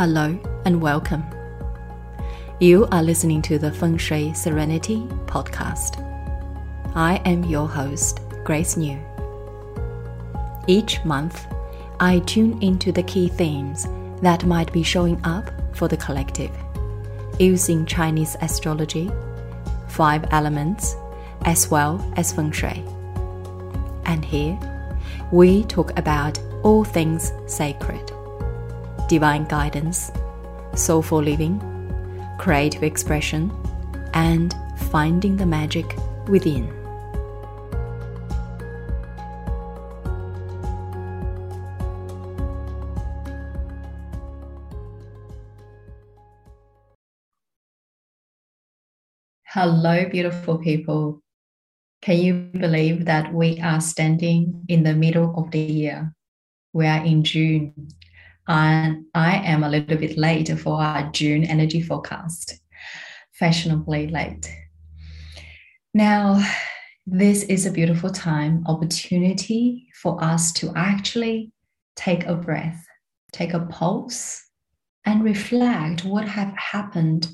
Hello 0.00 0.34
and 0.64 0.80
welcome. 0.80 1.22
You 2.58 2.86
are 2.90 3.02
listening 3.02 3.42
to 3.42 3.58
the 3.58 3.70
Feng 3.70 3.98
Shui 3.98 4.32
Serenity 4.32 5.02
podcast. 5.26 6.00
I 6.94 7.16
am 7.26 7.44
your 7.44 7.68
host, 7.68 8.20
Grace 8.42 8.78
New. 8.78 8.98
Each 10.66 11.04
month, 11.04 11.46
I 12.00 12.20
tune 12.20 12.62
into 12.62 12.92
the 12.92 13.02
key 13.02 13.28
themes 13.28 13.86
that 14.22 14.46
might 14.46 14.72
be 14.72 14.82
showing 14.82 15.20
up 15.22 15.50
for 15.76 15.86
the 15.86 15.98
collective 15.98 16.50
using 17.38 17.84
Chinese 17.84 18.38
astrology, 18.40 19.10
five 19.88 20.24
elements, 20.30 20.96
as 21.44 21.70
well 21.70 22.02
as 22.16 22.32
Feng 22.32 22.52
Shui. 22.52 22.82
And 24.06 24.24
here, 24.24 24.58
we 25.30 25.64
talk 25.64 25.98
about 25.98 26.40
all 26.62 26.84
things 26.84 27.34
sacred 27.46 28.09
divine 29.10 29.42
guidance, 29.46 30.12
soulful 30.76 31.20
living, 31.20 31.58
creative 32.38 32.84
expression, 32.84 33.50
and 34.14 34.54
finding 34.88 35.36
the 35.36 35.44
magic 35.44 35.84
within. 36.28 36.72
Hello, 49.44 50.08
beautiful 50.08 50.58
people. 50.58 51.20
Can 52.00 52.18
you 52.18 52.34
believe 52.52 53.06
that 53.06 53.34
we 53.34 53.58
are 53.58 53.80
standing 53.80 54.64
in 54.68 54.84
the 54.84 54.94
middle 54.94 55.34
of 55.36 55.50
the 55.50 55.58
year? 55.58 56.14
We 56.72 56.86
are 56.86 57.04
in 57.04 57.24
June 57.24 57.88
and 58.50 59.04
I 59.14 59.36
am 59.36 59.62
a 59.62 59.68
little 59.68 59.96
bit 59.96 60.18
late 60.18 60.48
for 60.58 60.82
our 60.82 61.08
June 61.12 61.44
energy 61.44 61.80
forecast, 61.80 62.58
fashionably 63.30 64.08
late. 64.08 64.52
Now, 65.94 66.44
this 67.06 67.44
is 67.44 67.64
a 67.64 67.70
beautiful 67.70 68.10
time, 68.10 68.64
opportunity 68.66 69.86
for 70.02 70.22
us 70.22 70.52
to 70.54 70.72
actually 70.74 71.52
take 71.94 72.26
a 72.26 72.34
breath, 72.34 72.84
take 73.32 73.54
a 73.54 73.60
pulse, 73.60 74.44
and 75.06 75.22
reflect 75.22 76.04
what 76.04 76.26
have 76.26 76.52
happened 76.56 77.28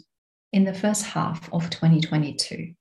in 0.53 0.65
the 0.65 0.75
first 0.75 1.07
half 1.07 1.51
of 1.51 1.71
2022. 1.71 2.75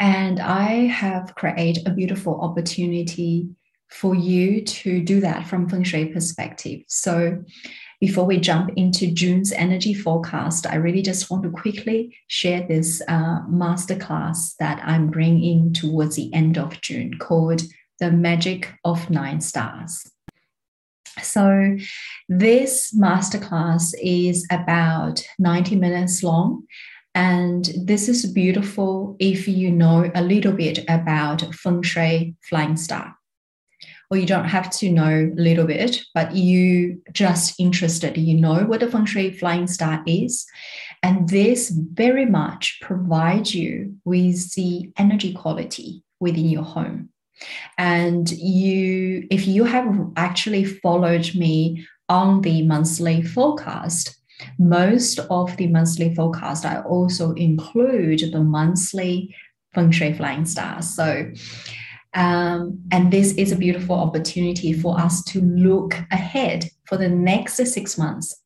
And 0.00 0.40
I 0.40 0.86
have 0.86 1.34
created 1.34 1.86
a 1.86 1.90
beautiful 1.92 2.40
opportunity 2.40 3.50
for 3.92 4.14
you 4.14 4.62
to 4.64 5.02
do 5.02 5.20
that 5.20 5.46
from 5.46 5.68
feng 5.68 5.84
shui 5.84 6.06
perspective. 6.06 6.80
So 6.88 7.44
before 8.00 8.24
we 8.24 8.38
jump 8.38 8.70
into 8.76 9.12
June's 9.12 9.52
energy 9.52 9.94
forecast, 9.94 10.66
I 10.66 10.76
really 10.76 11.02
just 11.02 11.30
want 11.30 11.44
to 11.44 11.50
quickly 11.50 12.16
share 12.26 12.66
this 12.66 13.00
uh, 13.06 13.42
masterclass 13.42 14.56
that 14.58 14.82
I'm 14.84 15.08
bringing 15.08 15.72
towards 15.72 16.16
the 16.16 16.32
end 16.34 16.58
of 16.58 16.80
June 16.80 17.18
called 17.18 17.62
The 18.00 18.10
Magic 18.10 18.74
of 18.84 19.08
Nine 19.08 19.40
Stars. 19.40 20.10
So, 21.20 21.76
this 22.28 22.92
masterclass 22.98 23.94
is 24.02 24.46
about 24.50 25.22
90 25.38 25.76
minutes 25.76 26.22
long. 26.22 26.64
And 27.14 27.70
this 27.84 28.08
is 28.08 28.24
beautiful 28.24 29.16
if 29.20 29.46
you 29.46 29.70
know 29.70 30.10
a 30.14 30.22
little 30.22 30.52
bit 30.52 30.78
about 30.88 31.54
Feng 31.54 31.82
Shui 31.82 32.34
Flying 32.48 32.76
Star 32.76 33.14
or 34.12 34.18
you 34.18 34.26
don't 34.26 34.44
have 34.44 34.68
to 34.68 34.92
know 34.92 35.32
a 35.34 35.40
little 35.40 35.64
bit, 35.64 36.02
but 36.14 36.36
you 36.36 37.00
just 37.12 37.58
interested, 37.58 38.18
you 38.18 38.38
know 38.38 38.62
what 38.66 38.82
a 38.82 38.86
feng 38.86 39.06
shui 39.06 39.32
flying 39.32 39.66
star 39.66 40.02
is. 40.06 40.44
And 41.02 41.30
this 41.30 41.70
very 41.70 42.26
much 42.26 42.78
provides 42.82 43.54
you 43.54 43.96
with 44.04 44.52
the 44.52 44.92
energy 44.98 45.32
quality 45.32 46.02
within 46.20 46.50
your 46.50 46.62
home. 46.62 47.08
And 47.78 48.30
you, 48.32 49.26
if 49.30 49.46
you 49.46 49.64
have 49.64 49.98
actually 50.16 50.66
followed 50.66 51.34
me 51.34 51.86
on 52.10 52.42
the 52.42 52.60
monthly 52.64 53.22
forecast, 53.22 54.14
most 54.58 55.20
of 55.30 55.56
the 55.56 55.68
monthly 55.68 56.14
forecast, 56.14 56.66
I 56.66 56.82
also 56.82 57.32
include 57.32 58.30
the 58.30 58.44
monthly 58.44 59.34
feng 59.72 59.90
shui 59.90 60.12
flying 60.12 60.44
stars. 60.44 60.94
So 60.94 61.32
um, 62.14 62.80
and 62.90 63.12
this 63.12 63.32
is 63.34 63.52
a 63.52 63.56
beautiful 63.56 63.96
opportunity 63.96 64.72
for 64.72 64.98
us 64.98 65.22
to 65.24 65.40
look 65.40 65.94
ahead 66.10 66.68
for 66.84 66.96
the 66.96 67.08
next 67.08 67.56
six 67.56 67.96
months, 67.96 68.42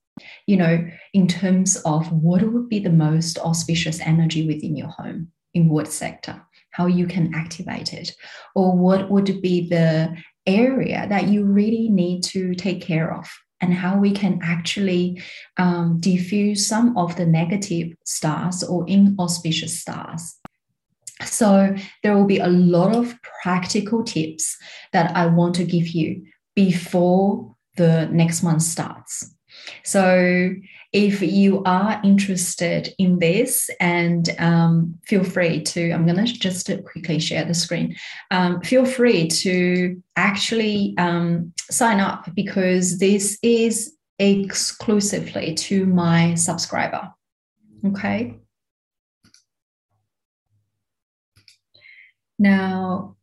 you 0.47 0.56
know, 0.56 0.87
in 1.12 1.27
terms 1.27 1.77
of 1.84 2.10
what 2.12 2.43
would 2.43 2.69
be 2.69 2.78
the 2.78 2.91
most 2.91 3.38
auspicious 3.38 4.00
energy 4.00 4.47
within 4.47 4.77
your 4.77 4.88
home, 4.88 5.28
in 5.54 5.69
what 5.69 5.88
sector, 5.88 6.41
how 6.71 6.87
you 6.87 7.06
can 7.06 7.34
activate 7.34 7.93
it, 7.93 8.15
or 8.54 8.77
what 8.77 9.10
would 9.10 9.43
be 9.43 9.69
the 9.69 10.16
area 10.47 11.06
that 11.09 11.27
you 11.27 11.44
really 11.44 11.88
need 11.88 12.22
to 12.22 12.54
take 12.54 12.81
care 12.81 13.12
of 13.12 13.28
and 13.60 13.75
how 13.75 13.98
we 13.98 14.12
can 14.12 14.38
actually 14.43 15.21
um, 15.56 15.98
diffuse 15.98 16.66
some 16.66 16.97
of 16.97 17.16
the 17.16 17.27
negative 17.27 17.88
stars 18.04 18.62
or 18.62 18.87
inauspicious 18.87 19.81
stars 19.81 20.38
so 21.25 21.75
there 22.03 22.16
will 22.16 22.27
be 22.27 22.38
a 22.38 22.49
lot 22.49 22.94
of 22.94 23.15
practical 23.43 24.04
tips 24.04 24.56
that 24.93 25.16
I 25.16 25.27
want 25.27 25.54
to 25.56 25.65
give 25.65 25.88
you 25.88 26.25
before 26.54 27.54
the 27.77 28.06
next 28.06 28.43
month 28.43 28.62
starts. 28.62 29.32
So 29.84 30.54
if 30.93 31.22
you 31.22 31.62
are 31.65 32.00
interested 32.04 32.94
in 32.99 33.19
this 33.19 33.71
and 33.81 34.28
um, 34.38 34.99
feel 35.04 35.25
free 35.25 35.62
to 35.62 35.91
i'm 35.91 36.06
going 36.06 36.25
to 36.25 36.32
just 36.32 36.71
quickly 36.84 37.19
share 37.19 37.44
the 37.44 37.54
screen. 37.54 37.97
Um, 38.31 38.60
feel 38.60 38.84
free 38.84 39.28
to 39.28 40.00
actually 40.16 40.94
um, 40.98 41.53
sign 41.71 42.00
up 42.00 42.28
because 42.34 42.98
this 42.98 43.38
is 43.43 43.94
exclusively 44.19 45.54
to 45.54 45.87
my 45.87 46.34
subscriber. 46.34 47.10
Okay 47.87 48.37
Now, 52.38 53.16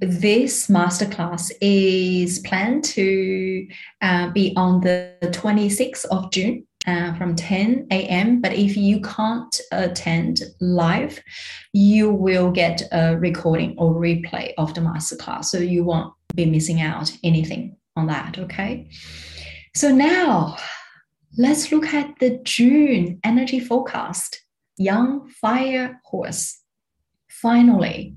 this 0.00 0.66
masterclass 0.66 1.52
is 1.60 2.40
planned 2.40 2.84
to 2.84 3.66
uh, 4.00 4.30
be 4.30 4.52
on 4.56 4.80
the 4.80 5.14
26th 5.22 6.04
of 6.06 6.30
June 6.32 6.66
uh, 6.86 7.14
from 7.14 7.36
10 7.36 7.86
a.m. 7.90 8.40
But 8.40 8.54
if 8.54 8.76
you 8.76 9.00
can't 9.00 9.60
attend 9.70 10.42
live, 10.60 11.22
you 11.72 12.10
will 12.10 12.50
get 12.50 12.82
a 12.90 13.16
recording 13.16 13.76
or 13.78 13.94
replay 13.94 14.52
of 14.58 14.74
the 14.74 14.80
masterclass. 14.80 15.46
So 15.46 15.58
you 15.58 15.84
won't 15.84 16.12
be 16.34 16.46
missing 16.46 16.80
out 16.80 17.16
anything 17.22 17.76
on 17.96 18.06
that. 18.08 18.38
Okay. 18.38 18.90
So 19.76 19.90
now 19.90 20.56
let's 21.38 21.70
look 21.70 21.86
at 21.86 22.18
the 22.18 22.40
June 22.42 23.20
energy 23.22 23.60
forecast. 23.60 24.40
Yang 24.78 25.28
fire 25.40 26.00
horse. 26.04 26.58
Finally, 27.28 28.16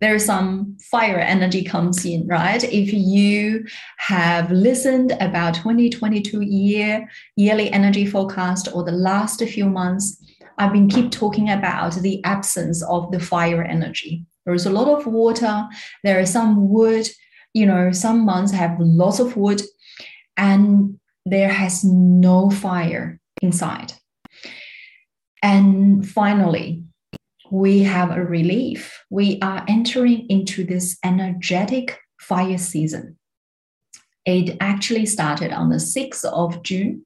there's 0.00 0.24
some 0.24 0.76
fire 0.80 1.18
energy 1.18 1.64
comes 1.64 2.04
in, 2.04 2.26
right? 2.26 2.62
If 2.62 2.92
you 2.92 3.64
have 3.98 4.50
listened 4.50 5.12
about 5.20 5.54
2022 5.54 6.40
year 6.40 7.08
yearly 7.36 7.70
energy 7.70 8.06
forecast 8.06 8.68
or 8.72 8.84
the 8.84 8.92
last 8.92 9.42
few 9.42 9.66
months, 9.66 10.22
I've 10.58 10.72
been 10.72 10.88
keep 10.88 11.10
talking 11.10 11.50
about 11.50 11.94
the 11.94 12.22
absence 12.24 12.82
of 12.84 13.10
the 13.12 13.20
fire 13.20 13.62
energy. 13.62 14.24
There's 14.44 14.66
a 14.66 14.70
lot 14.70 14.88
of 14.88 15.06
water, 15.06 15.66
there 16.04 16.20
is 16.20 16.32
some 16.32 16.68
wood, 16.68 17.08
you 17.52 17.66
know, 17.66 17.92
some 17.92 18.24
months 18.24 18.52
have 18.52 18.76
lots 18.78 19.18
of 19.20 19.36
wood, 19.36 19.62
and 20.36 20.98
there 21.26 21.48
has 21.48 21.84
no 21.84 22.50
fire 22.50 23.20
inside. 23.42 23.92
And 25.42 26.08
finally, 26.08 26.82
we 27.50 27.80
have 27.80 28.10
a 28.10 28.24
relief. 28.24 29.04
We 29.10 29.38
are 29.42 29.64
entering 29.68 30.26
into 30.28 30.64
this 30.64 30.98
energetic 31.04 31.98
fire 32.20 32.58
season. 32.58 33.16
It 34.24 34.56
actually 34.60 35.06
started 35.06 35.52
on 35.52 35.70
the 35.70 35.76
6th 35.76 36.24
of 36.26 36.62
June, 36.62 37.04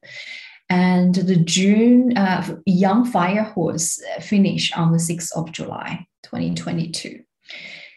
and 0.69 1.15
the 1.15 1.37
June 1.37 2.17
uh, 2.17 2.57
Yang 2.67 3.05
Fire 3.07 3.43
Horse 3.45 4.03
finished 4.21 4.77
on 4.77 4.93
the 4.93 4.99
6th 4.99 5.31
of 5.37 5.53
July 5.53 6.07
2022. 6.25 7.21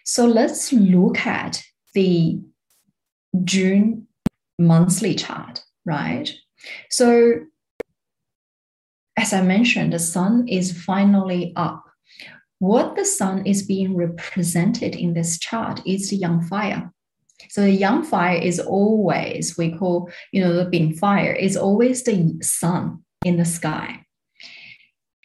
So 0.04 0.26
let's 0.26 0.72
look 0.72 1.26
at 1.26 1.64
the 1.94 2.40
June 3.44 4.08
monthly 4.60 5.16
chart, 5.16 5.64
right? 5.86 6.32
So, 6.90 7.46
as 9.18 9.34
I 9.34 9.42
mentioned, 9.42 9.94
the 9.94 10.00
sun 10.00 10.48
is 10.48 10.84
finally 10.84 11.54
up 11.56 11.85
what 12.66 12.96
the 12.96 13.06
sun 13.06 13.46
is 13.46 13.62
being 13.64 13.96
represented 13.96 14.96
in 14.96 15.14
this 15.14 15.38
chart 15.38 15.82
is 15.86 16.10
the 16.10 16.18
yang 16.18 16.42
fire. 16.42 16.92
So 17.50 17.62
the 17.62 17.72
yang 17.72 18.04
fire 18.04 18.38
is 18.38 18.60
always, 18.60 19.58
we 19.58 19.76
call, 19.78 20.10
you 20.32 20.42
know, 20.42 20.54
the 20.54 20.66
bing 20.66 20.94
fire 20.94 21.34
is 21.34 21.56
always 21.56 22.04
the 22.04 22.34
sun 22.42 23.04
in 23.24 23.38
the 23.38 23.46
sky. 23.46 24.06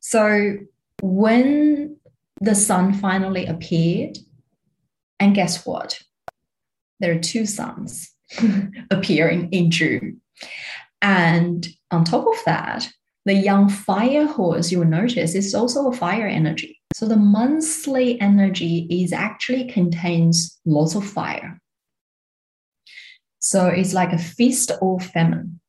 So 0.03 0.57
when 1.03 1.97
the 2.41 2.55
sun 2.55 2.93
finally 2.93 3.47
appeared, 3.47 4.19
and 5.19 5.35
guess 5.35 5.65
what? 5.65 6.01
There 6.99 7.13
are 7.13 7.19
two 7.19 7.47
suns 7.47 8.11
appearing 8.91 9.49
in 9.51 9.71
June. 9.71 10.21
And 11.01 11.67
on 11.91 12.05
top 12.05 12.27
of 12.27 12.37
that, 12.45 12.89
the 13.25 13.35
yang 13.35 13.69
fire 13.69 14.27
horse, 14.27 14.71
you'll 14.71 14.85
notice, 14.85 15.35
is 15.35 15.55
also 15.55 15.89
a 15.89 15.97
fire 15.97 16.27
energy. 16.27 16.80
So 16.93 17.07
the 17.07 17.17
monthly 17.17 18.21
energy 18.21 18.87
is 18.91 19.13
actually 19.13 19.69
contains 19.69 20.61
lots 20.67 20.95
of 20.95 21.07
fire. 21.07 21.61
So 23.39 23.67
it's 23.67 23.95
like 23.95 24.13
a 24.13 24.19
feast 24.19 24.71
or 24.83 25.01
famine. 25.01 25.61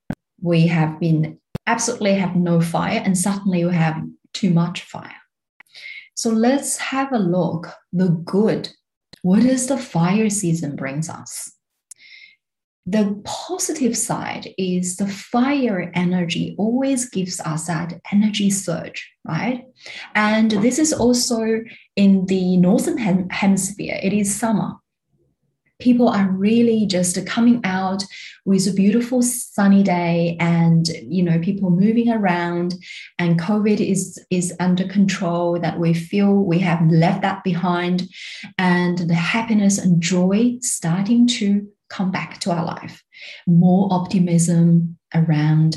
We 0.42 0.68
have 0.68 1.00
been 1.00 1.40
absolutely 1.68 2.16
have 2.16 2.36
no 2.36 2.60
fire, 2.60 3.02
and 3.04 3.18
suddenly 3.18 3.64
we 3.64 3.74
have 3.74 4.04
too 4.34 4.50
much 4.50 4.82
fire. 4.82 5.22
So 6.16 6.30
let's 6.32 6.78
have 6.78 7.14
a 7.14 7.20
look. 7.20 7.70
The 7.94 8.10
good. 8.10 8.70
What 9.22 9.44
does 9.44 9.68
the 9.68 9.78
fire 9.78 10.30
season 10.30 10.76
brings 10.76 11.10
us? 11.10 11.54
The 12.88 13.22
positive 13.24 13.96
side 13.96 14.50
is 14.58 14.98
the 14.98 15.08
fire 15.08 15.92
energy 15.94 16.56
always 16.58 17.10
gives 17.10 17.40
us 17.42 17.68
that 17.68 18.02
energy 18.12 18.50
surge, 18.50 19.08
right? 19.24 19.66
And 20.16 20.52
this 20.52 20.80
is 20.80 20.92
also 20.92 21.62
in 21.96 22.26
the 22.26 22.58
northern 22.58 22.98
hem- 22.98 23.30
hemisphere. 23.30 24.00
It 24.02 24.14
is 24.14 24.36
summer 24.36 24.74
people 25.82 26.08
are 26.08 26.30
really 26.30 26.86
just 26.86 27.26
coming 27.26 27.60
out 27.64 28.04
with 28.46 28.68
a 28.68 28.74
beautiful 28.74 29.22
sunny 29.22 29.84
day 29.84 30.38
and 30.40 30.88
you 31.04 31.24
know 31.24 31.40
people 31.40 31.70
moving 31.70 32.10
around 32.10 32.76
and 33.20 33.40
covid 33.40 33.80
is 33.80 34.24
is 34.30 34.54
under 34.60 34.88
control 34.88 35.60
that 35.60 35.80
we 35.80 35.94
feel 35.94 36.34
we 36.34 36.60
have 36.60 36.82
left 36.90 37.22
that 37.24 37.44
behind 37.44 38.08
and 38.58 39.00
the 39.00 39.16
happiness 39.16 39.78
and 39.78 40.02
joy 40.02 40.56
starting 40.62 41.28
to 41.28 41.68
come 41.92 42.12
back 42.12 42.40
to 42.40 42.52
our 42.52 42.66
life 42.66 43.04
more 43.48 43.88
optimism 43.92 44.98
around 45.14 45.76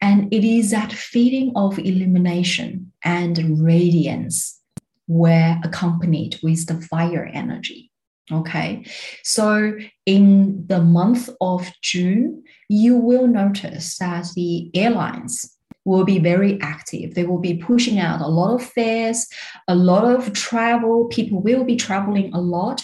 and 0.00 0.32
it 0.32 0.44
is 0.44 0.70
that 0.70 0.92
feeling 0.92 1.52
of 1.56 1.78
illumination 1.78 2.92
and 3.02 3.34
radiance 3.60 4.60
where 5.06 5.60
accompanied 5.64 6.38
with 6.42 6.66
the 6.66 6.80
fire 6.82 7.24
energy 7.32 7.90
Okay, 8.32 8.86
so 9.22 9.76
in 10.06 10.66
the 10.66 10.80
month 10.80 11.28
of 11.42 11.70
June, 11.82 12.42
you 12.70 12.96
will 12.96 13.26
notice 13.26 13.98
that 13.98 14.28
the 14.34 14.70
airlines 14.74 15.54
will 15.84 16.04
be 16.04 16.18
very 16.18 16.58
active. 16.62 17.14
They 17.14 17.24
will 17.24 17.38
be 17.38 17.58
pushing 17.58 17.98
out 17.98 18.22
a 18.22 18.26
lot 18.26 18.54
of 18.54 18.64
fares, 18.64 19.26
a 19.68 19.74
lot 19.74 20.04
of 20.04 20.32
travel. 20.32 21.04
People 21.06 21.42
will 21.42 21.64
be 21.64 21.76
traveling 21.76 22.32
a 22.32 22.40
lot. 22.40 22.82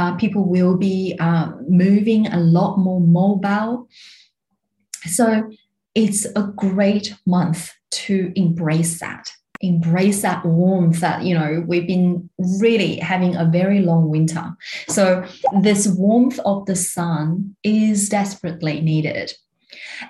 Uh, 0.00 0.16
people 0.16 0.44
will 0.48 0.78
be 0.78 1.14
uh, 1.20 1.52
moving 1.68 2.26
a 2.28 2.40
lot 2.40 2.78
more 2.78 3.02
mobile. 3.02 3.86
So 5.04 5.50
it's 5.94 6.24
a 6.24 6.44
great 6.56 7.14
month 7.26 7.70
to 7.90 8.32
embrace 8.34 8.98
that 9.00 9.30
embrace 9.60 10.22
that 10.22 10.42
warmth 10.42 11.00
that 11.00 11.22
you 11.22 11.34
know 11.34 11.62
we've 11.66 11.86
been 11.86 12.30
really 12.62 12.96
having 12.96 13.36
a 13.36 13.44
very 13.44 13.80
long 13.80 14.08
winter 14.08 14.56
so 14.88 15.22
this 15.60 15.86
warmth 15.86 16.38
of 16.46 16.64
the 16.64 16.74
sun 16.74 17.54
is 17.62 18.08
desperately 18.08 18.80
needed 18.80 19.34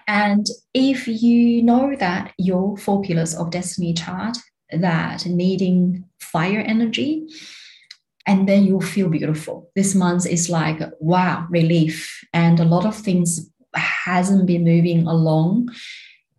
and 0.06 0.46
if 0.72 1.08
you 1.08 1.64
know 1.64 1.96
that 1.96 2.32
your 2.38 2.76
four 2.76 3.02
pillars 3.02 3.34
of 3.34 3.50
destiny 3.50 3.92
chart 3.92 4.36
that 4.70 5.26
needing 5.26 6.04
fire 6.20 6.60
energy 6.60 7.26
and 8.26 8.48
then 8.48 8.64
you'll 8.64 8.80
feel 8.80 9.08
beautiful. 9.08 9.70
This 9.74 9.94
month 9.94 10.26
is 10.26 10.50
like 10.50 10.80
wow 11.00 11.46
relief. 11.50 12.24
And 12.32 12.60
a 12.60 12.64
lot 12.64 12.86
of 12.86 12.94
things 12.94 13.50
hasn't 13.74 14.46
been 14.46 14.64
moving 14.64 15.06
along. 15.06 15.70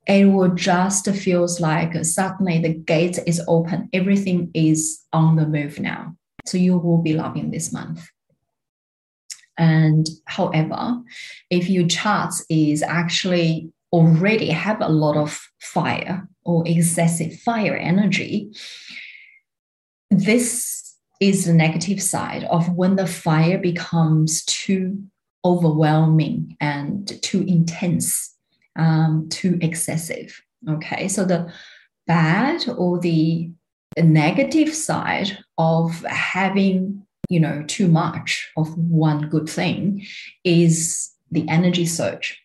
It 0.08 0.26
will 0.26 0.54
just 0.54 1.10
feels 1.12 1.60
like 1.60 2.04
suddenly 2.06 2.60
the 2.60 2.74
gate 2.74 3.20
is 3.26 3.42
open. 3.48 3.90
Everything 3.94 4.52
is 4.54 5.02
on 5.14 5.36
the 5.36 5.48
move 5.48 5.80
now. 5.80 6.16
So 6.46 6.58
you 6.58 6.78
will 6.78 7.02
be 7.02 7.14
loving 7.14 7.52
this 7.52 7.72
month. 7.72 8.08
And 9.58 10.08
however 10.26 11.02
if 11.50 11.70
your 11.70 11.88
chart 11.88 12.34
is 12.50 12.82
actually 12.82 13.72
already 13.92 14.50
have 14.50 14.82
a 14.82 14.88
lot 14.88 15.18
of 15.18 15.40
fire 15.60 16.28
or 16.46 16.64
excessive 16.66 17.38
fire 17.42 17.76
energy 17.76 18.50
this 20.10 20.91
is 21.22 21.46
the 21.46 21.54
negative 21.54 22.02
side 22.02 22.44
of 22.46 22.76
when 22.76 22.98
the 22.98 23.08
fire 23.08 23.58
becomes 23.58 24.44
too 24.44 25.02
overwhelming 25.46 26.58
and 26.60 27.22
too 27.22 27.44
intense 27.48 28.36
um, 28.76 29.28
too 29.30 29.58
excessive. 29.62 30.42
Okay, 30.68 31.08
so 31.08 31.26
the 31.26 31.52
bad 32.08 32.68
or 32.78 33.00
the, 33.00 33.50
negative 33.98 34.74
side 34.74 35.38
of 35.58 36.02
having 36.06 37.06
you 37.28 37.42
know 37.42 37.62
too 37.68 37.90
much 37.90 38.50
of 38.56 38.74
one 38.78 39.28
good 39.28 39.50
thing 39.50 40.02
is 40.46 41.12
the 41.30 41.46
energy 41.50 41.86
surge 41.86 42.42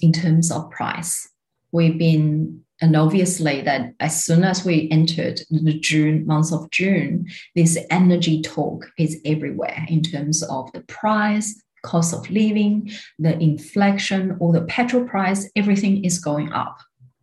in 0.00 0.12
terms 0.12 0.52
of 0.52 0.70
price. 0.70 1.28
We've 1.72 1.98
been 1.98 2.62
and 2.82 2.96
obviously 2.96 3.62
that 3.62 3.94
as 4.00 4.24
soon 4.24 4.42
as 4.42 4.64
we 4.64 4.90
entered 4.90 5.40
the 5.50 5.78
June 5.78 6.26
month 6.26 6.52
of 6.52 6.68
June, 6.70 7.28
this 7.54 7.78
energy 7.90 8.42
talk 8.42 8.90
is 8.98 9.20
everywhere 9.24 9.86
in 9.88 10.02
terms 10.02 10.42
of 10.42 10.70
the 10.72 10.80
price, 10.80 11.62
cost 11.84 12.12
of 12.12 12.28
living, 12.28 12.90
the 13.20 13.38
inflation, 13.38 14.36
or 14.40 14.52
the 14.52 14.62
petrol 14.62 15.04
price, 15.04 15.48
everything 15.54 16.04
is 16.04 16.18
going 16.18 16.52
up. 16.52 16.76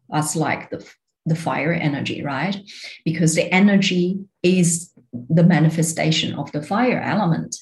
That's 0.08 0.34
like 0.36 0.70
the, 0.70 0.90
the 1.26 1.36
fire 1.36 1.74
energy, 1.74 2.24
right? 2.24 2.58
Because 3.04 3.36
the 3.36 3.54
energy 3.54 4.18
is 4.42 4.92
the 5.30 5.44
manifestation 5.44 6.36
of 6.36 6.50
the 6.54 6.64
fire 6.64 7.02
element. 7.02 7.58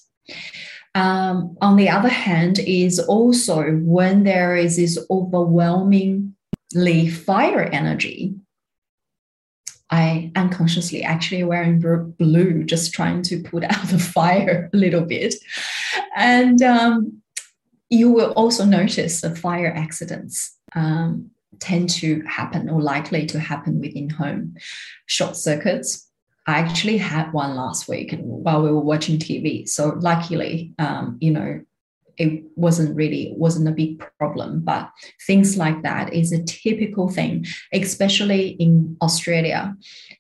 Um, 0.94 1.58
on 1.62 1.78
the 1.78 1.90
other 1.90 2.10
hand, 2.10 2.60
is 2.60 3.00
also 3.00 3.72
when 3.82 4.24
there 4.24 4.56
is 4.56 4.76
this 4.76 5.00
overwhelmingly 5.10 6.32
fire 7.10 7.64
energy, 7.64 8.36
I 9.90 10.32
unconsciously 10.36 11.04
actually 11.04 11.44
wearing 11.44 11.80
blue, 11.80 12.64
just 12.64 12.94
trying 12.94 13.22
to 13.24 13.42
put 13.42 13.64
out 13.72 13.88
the 13.88 14.00
fire 14.00 14.70
a 14.74 14.78
little 14.78 15.06
bit. 15.06 15.36
And 16.16 16.62
um, 16.62 17.22
you 17.90 18.12
will 18.12 18.32
also 18.32 18.66
notice 18.66 19.22
the 19.22 19.36
fire 19.36 19.74
accidents 19.74 20.58
um, 20.76 21.32
tend 21.60 21.90
to 21.90 22.22
happen 22.24 22.70
or 22.70 22.82
likely 22.82 23.26
to 23.28 23.40
happen 23.40 23.80
within 23.80 24.10
home. 24.10 24.56
Short 25.06 25.36
circuits. 25.36 26.04
I 26.46 26.60
actually 26.60 26.98
had 26.98 27.34
one 27.34 27.56
last 27.56 27.90
week 27.90 28.16
while 28.20 28.62
we 28.62 28.72
were 28.72 28.80
watching 28.80 29.18
TV. 29.20 29.68
So 29.68 29.98
luckily, 30.00 30.74
um, 30.80 31.18
you 31.20 31.32
know, 31.32 31.62
it 32.18 32.44
wasn't 32.56 32.96
really 32.96 33.34
wasn't 33.36 33.68
a 33.68 33.72
big 33.72 34.04
problem 34.18 34.60
but 34.62 34.90
things 35.26 35.58
like 35.58 35.84
that 35.84 36.14
is 36.14 36.32
a 36.32 36.44
typical 36.44 37.10
thing 37.10 37.46
especially 37.74 38.50
in 38.60 38.98
australia 39.02 39.76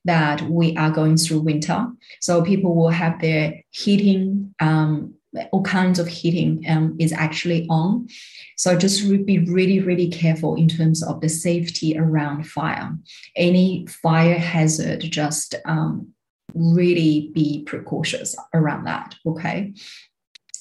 that 0.07 0.41
we 0.49 0.75
are 0.77 0.89
going 0.89 1.17
through 1.17 1.41
winter. 1.41 1.85
So 2.21 2.41
people 2.41 2.73
will 2.73 2.89
have 2.89 3.21
their 3.21 3.61
heating 3.69 4.55
um, 4.59 5.13
all 5.51 5.61
kinds 5.61 5.99
of 5.99 6.07
heating 6.07 6.65
um, 6.67 6.95
is 6.99 7.11
actually 7.11 7.67
on. 7.69 8.07
So 8.55 8.75
just 8.75 9.07
be 9.25 9.39
really 9.39 9.79
really 9.79 10.09
careful 10.09 10.55
in 10.55 10.67
terms 10.67 11.03
of 11.03 11.21
the 11.21 11.29
safety 11.29 11.97
around 11.97 12.47
fire. 12.47 12.97
Any 13.35 13.85
fire 13.87 14.39
hazard 14.39 15.01
just 15.01 15.53
um, 15.65 16.13
really 16.55 17.29
be 17.33 17.63
precautious 17.65 18.35
around 18.53 18.85
that 18.85 19.13
okay 19.25 19.73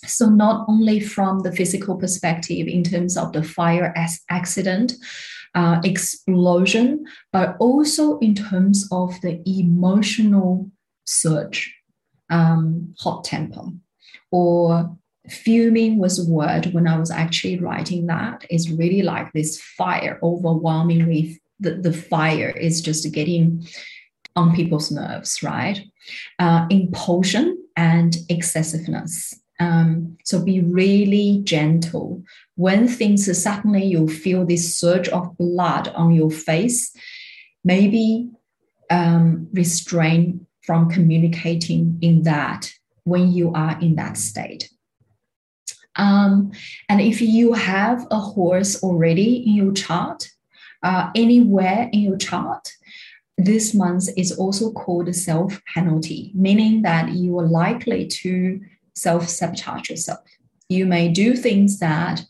so, 0.04 0.28
not 0.28 0.66
only 0.68 1.00
from 1.00 1.40
the 1.40 1.52
physical 1.52 1.96
perspective 1.96 2.66
in 2.66 2.82
terms 2.82 3.16
of 3.16 3.32
the 3.32 3.42
fire 3.42 3.92
as 3.96 4.20
accident, 4.30 4.94
uh, 5.54 5.80
explosion, 5.84 7.04
but 7.32 7.56
also 7.58 8.18
in 8.18 8.34
terms 8.34 8.88
of 8.92 9.18
the 9.22 9.40
emotional 9.46 10.70
surge, 11.04 11.74
um, 12.30 12.94
hot 12.98 13.24
temper, 13.24 13.64
or 14.30 14.96
fuming 15.28 15.98
was 15.98 16.18
a 16.18 16.30
word 16.30 16.66
when 16.72 16.86
I 16.86 16.98
was 16.98 17.10
actually 17.10 17.58
writing 17.58 18.06
that. 18.06 18.44
Is 18.50 18.70
really 18.70 19.02
like 19.02 19.32
this 19.32 19.60
fire 19.60 20.18
overwhelmingly. 20.22 21.40
The, 21.58 21.76
the 21.76 21.92
fire 21.92 22.50
is 22.50 22.82
just 22.82 23.10
getting 23.12 23.66
on 24.36 24.54
people's 24.54 24.92
nerves, 24.92 25.42
right? 25.42 25.80
Uh, 26.38 26.66
impulsion 26.68 27.56
and 27.76 28.14
excessiveness 28.28 29.32
Um, 29.58 30.18
so 30.24 30.44
be 30.44 30.60
really 30.60 31.40
gentle. 31.44 32.22
When 32.56 32.88
things 32.88 33.42
suddenly 33.42 33.84
you 33.84 34.08
feel 34.08 34.44
this 34.44 34.76
surge 34.76 35.08
of 35.08 35.36
blood 35.38 35.88
on 35.88 36.12
your 36.12 36.30
face, 36.30 36.94
maybe 37.64 38.30
um, 38.90 39.48
restrain 39.52 40.46
from 40.62 40.90
communicating 40.90 41.98
in 42.02 42.22
that 42.24 42.72
when 43.04 43.32
you 43.32 43.52
are 43.54 43.78
in 43.80 43.96
that 43.96 44.16
state. 44.16 44.68
Um, 45.96 46.52
and 46.88 47.00
if 47.00 47.20
you 47.22 47.54
have 47.54 48.06
a 48.10 48.18
horse 48.18 48.82
already 48.82 49.36
in 49.46 49.54
your 49.54 49.72
chart, 49.72 50.28
uh, 50.82 51.10
anywhere 51.14 51.88
in 51.92 52.00
your 52.00 52.18
chart, 52.18 52.72
this 53.38 53.74
month 53.74 54.08
is 54.16 54.32
also 54.32 54.72
called 54.72 55.08
a 55.08 55.14
self 55.14 55.60
penalty, 55.72 56.32
meaning 56.34 56.82
that 56.82 57.12
you 57.12 57.38
are 57.38 57.46
likely 57.46 58.06
to 58.06 58.60
self 58.96 59.28
sabotage 59.28 59.88
yourself. 59.90 60.26
You 60.68 60.86
may 60.86 61.08
do 61.08 61.36
things 61.36 61.78
that 61.78 62.22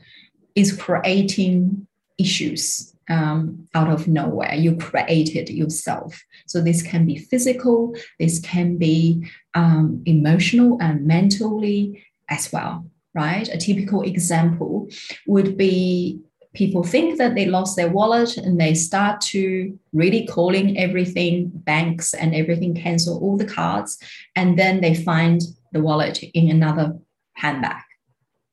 is 0.55 0.77
creating 0.77 1.87
issues 2.19 2.93
um, 3.09 3.69
out 3.75 3.89
of 3.89 4.09
nowhere. 4.09 4.55
You 4.55 4.77
created 4.77 5.49
yourself. 5.49 6.21
So 6.47 6.61
this 6.61 6.83
can 6.83 7.07
be 7.07 7.17
physical, 7.17 7.95
this 8.19 8.41
can 8.41 8.77
be 8.77 9.27
um, 9.55 10.03
emotional 10.07 10.79
and 10.81 11.07
mentally 11.07 12.05
as 12.29 12.53
well, 12.53 12.87
right? 13.15 13.49
A 13.49 13.59
typical 13.59 14.03
example 14.03 14.89
would 15.27 15.57
be 15.57 16.21
people 16.55 16.83
think 16.83 17.19
that 17.19 17.35
they 17.35 17.47
lost 17.47 17.77
their 17.77 17.91
wallet 17.91 18.37
and 18.39 18.59
they 18.59 18.75
start 18.75 19.21
to 19.21 19.79
really 19.93 20.27
calling 20.27 20.79
everything 20.79 21.51
banks 21.53 22.15
and 22.15 22.35
everything 22.35 22.75
cancel 22.75 23.19
all 23.19 23.37
the 23.37 23.45
cards 23.45 23.99
and 24.35 24.59
then 24.59 24.81
they 24.81 24.95
find 24.95 25.43
the 25.73 25.81
wallet 25.81 26.23
in 26.23 26.51
another 26.51 26.99
handbag. 27.35 27.83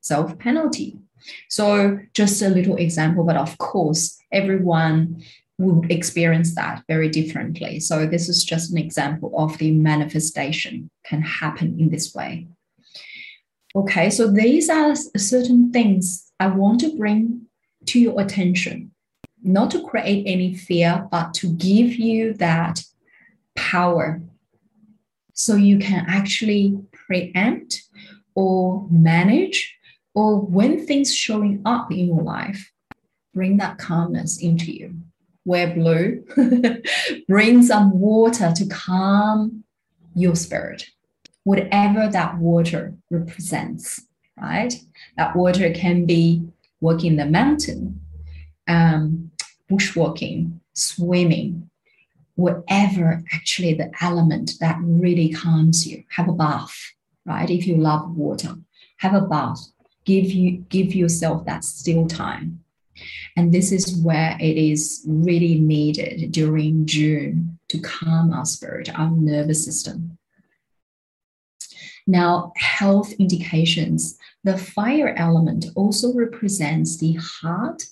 Self 0.00 0.38
penalty. 0.38 0.98
So 1.48 1.98
just 2.12 2.42
a 2.42 2.50
little 2.50 2.76
example 2.76 3.24
but 3.24 3.36
of 3.36 3.56
course 3.58 4.18
everyone 4.32 5.22
would 5.58 5.90
experience 5.90 6.54
that 6.56 6.82
very 6.88 7.08
differently. 7.08 7.80
So 7.80 8.06
this 8.06 8.28
is 8.28 8.44
just 8.44 8.72
an 8.72 8.78
example 8.78 9.32
of 9.38 9.56
the 9.58 9.70
manifestation 9.70 10.90
can 11.04 11.22
happen 11.22 11.78
in 11.78 11.90
this 11.90 12.14
way. 12.14 12.48
Okay 13.74 14.10
so 14.10 14.30
these 14.30 14.68
are 14.68 14.94
certain 15.16 15.72
things 15.72 16.30
i 16.40 16.46
want 16.46 16.80
to 16.80 16.96
bring 16.96 17.44
to 17.86 18.00
your 18.00 18.20
attention, 18.20 18.90
not 19.42 19.70
to 19.72 19.82
create 19.82 20.24
any 20.26 20.54
fear, 20.54 21.06
but 21.10 21.34
to 21.34 21.48
give 21.52 21.94
you 21.96 22.34
that 22.34 22.82
power 23.54 24.22
so 25.32 25.56
you 25.56 25.78
can 25.78 26.04
actually 26.08 26.78
preempt 27.06 27.82
or 28.34 28.86
manage 28.90 29.76
or 30.14 30.40
when 30.40 30.84
things 30.86 31.14
showing 31.14 31.60
up 31.64 31.90
in 31.90 32.06
your 32.06 32.22
life 32.22 32.72
bring 33.32 33.56
that 33.56 33.78
calmness 33.78 34.40
into 34.40 34.72
you. 34.72 34.94
Wear 35.44 35.74
blue 35.74 36.24
bring 37.28 37.62
some 37.62 37.98
water 37.98 38.52
to 38.56 38.66
calm 38.66 39.64
your 40.14 40.36
spirit. 40.36 40.86
Whatever 41.42 42.08
that 42.08 42.38
water 42.38 42.94
represents 43.10 44.00
right? 44.40 44.74
That 45.16 45.36
water 45.36 45.72
can 45.72 46.06
be 46.06 46.42
walking 46.80 47.16
the 47.16 47.26
mountain, 47.26 48.00
um, 48.68 49.30
bushwalking, 49.70 50.60
swimming, 50.72 51.70
whatever 52.34 53.22
actually 53.32 53.74
the 53.74 53.90
element 54.00 54.52
that 54.60 54.78
really 54.82 55.32
calms 55.32 55.86
you. 55.86 56.04
Have 56.10 56.28
a 56.28 56.32
bath, 56.32 56.76
right? 57.24 57.48
If 57.50 57.66
you 57.66 57.76
love 57.76 58.16
water, 58.16 58.56
have 58.98 59.14
a 59.14 59.22
bath. 59.22 59.60
Give 60.04 60.30
you 60.30 60.58
give 60.68 60.94
yourself 60.94 61.46
that 61.46 61.64
still 61.64 62.06
time. 62.06 62.60
And 63.36 63.52
this 63.52 63.72
is 63.72 63.96
where 63.96 64.36
it 64.40 64.56
is 64.56 65.02
really 65.06 65.58
needed 65.58 66.30
during 66.30 66.86
June 66.86 67.58
to 67.68 67.78
calm 67.80 68.32
our 68.32 68.44
spirit, 68.44 68.96
our 68.96 69.10
nervous 69.10 69.64
system. 69.64 70.18
Now, 72.06 72.52
health 72.56 73.12
indications 73.14 74.18
the 74.44 74.58
fire 74.58 75.14
element 75.16 75.66
also 75.74 76.12
represents 76.12 76.98
the 76.98 77.14
heart 77.14 77.82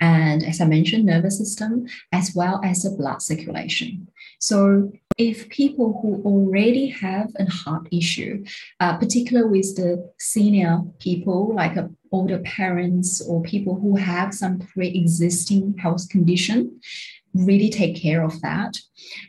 and, 0.00 0.42
as 0.42 0.60
I 0.60 0.66
mentioned, 0.66 1.06
nervous 1.06 1.38
system, 1.38 1.86
as 2.10 2.34
well 2.34 2.60
as 2.64 2.82
the 2.82 2.90
blood 2.90 3.22
circulation. 3.22 4.08
So, 4.40 4.90
if 5.18 5.48
people 5.48 5.98
who 6.00 6.22
already 6.24 6.88
have 6.88 7.30
a 7.38 7.50
heart 7.50 7.88
issue, 7.90 8.44
uh, 8.80 8.96
particularly 8.96 9.58
with 9.58 9.76
the 9.76 10.10
senior 10.18 10.80
people, 10.98 11.54
like 11.54 11.76
uh, 11.76 11.88
older 12.10 12.38
parents 12.40 13.20
or 13.26 13.42
people 13.42 13.74
who 13.74 13.96
have 13.96 14.34
some 14.34 14.58
pre-existing 14.58 15.76
health 15.78 16.08
condition, 16.08 16.80
really 17.34 17.70
take 17.70 17.96
care 17.96 18.22
of 18.22 18.40
that. 18.42 18.78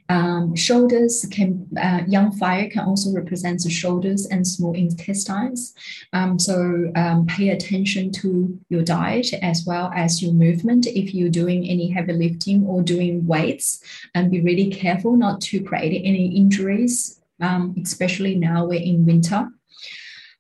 Um, 0.09 0.55
shoulders 0.55 1.25
can, 1.31 1.67
uh, 1.77 2.01
yang 2.07 2.31
fire 2.33 2.69
can 2.69 2.85
also 2.85 3.11
represent 3.11 3.63
the 3.63 3.69
shoulders 3.69 4.25
and 4.27 4.45
small 4.45 4.73
intestines. 4.73 5.73
Um, 6.11 6.37
so 6.37 6.91
um, 6.95 7.25
pay 7.25 7.49
attention 7.49 8.11
to 8.13 8.59
your 8.69 8.83
diet 8.83 9.33
as 9.41 9.65
well 9.65 9.91
as 9.95 10.21
your 10.21 10.33
movement. 10.33 10.85
If 10.87 11.13
you're 11.13 11.29
doing 11.29 11.67
any 11.67 11.89
heavy 11.89 12.13
lifting 12.13 12.65
or 12.65 12.81
doing 12.81 13.25
weights, 13.25 13.81
and 14.15 14.31
be 14.31 14.41
really 14.41 14.69
careful 14.69 15.15
not 15.15 15.41
to 15.41 15.63
create 15.63 16.01
any 16.03 16.35
injuries, 16.35 17.21
um, 17.41 17.75
especially 17.81 18.35
now 18.35 18.65
we're 18.65 18.81
in 18.81 19.05
winter. 19.05 19.49